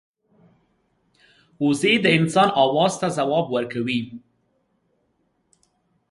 وزې 1.65 1.93
د 2.01 2.05
انسان 2.17 2.49
آواز 2.65 2.93
ته 3.01 3.07
ځواب 3.17 3.45
ورکوي 3.55 4.01